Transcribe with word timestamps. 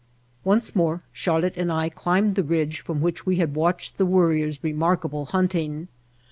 Once 0.43 0.75
more 0.75 1.03
Charlotte 1.13 1.55
and 1.55 1.71
I 1.71 1.87
climbed 1.87 2.33
the 2.33 2.41
ridge 2.41 2.79
from 2.81 3.01
which 3.01 3.27
we 3.27 3.35
had 3.35 3.53
watched 3.53 3.99
the 3.99 4.05
Worrier's 4.07 4.63
remarkable 4.63 5.25
hunt 5.25 5.53
ing. 5.53 5.89